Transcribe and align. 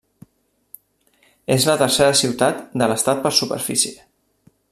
És 1.57 1.67
la 1.71 1.77
tercera 1.83 2.17
ciutat 2.23 2.65
de 2.83 2.91
l'estat 2.93 3.23
per 3.27 3.35
superfície. 3.43 3.95